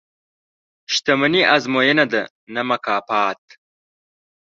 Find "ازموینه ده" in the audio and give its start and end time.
1.55-2.23